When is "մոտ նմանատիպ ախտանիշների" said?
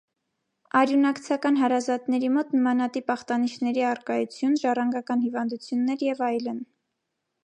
2.37-3.85